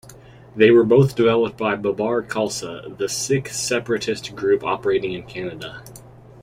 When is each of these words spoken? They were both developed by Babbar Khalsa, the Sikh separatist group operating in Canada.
They 0.55 0.71
were 0.71 0.83
both 0.83 1.15
developed 1.15 1.57
by 1.59 1.75
Babbar 1.75 2.23
Khalsa, 2.23 2.97
the 2.97 3.07
Sikh 3.07 3.49
separatist 3.49 4.35
group 4.35 4.63
operating 4.63 5.13
in 5.13 5.27
Canada. 5.27 5.83